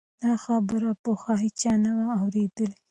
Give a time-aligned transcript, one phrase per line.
[0.23, 2.77] دا خبره پخوا هیچا نه وه اورېدلې.